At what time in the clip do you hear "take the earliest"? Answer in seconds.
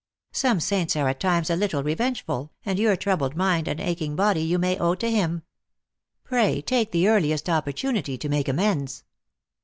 6.63-7.47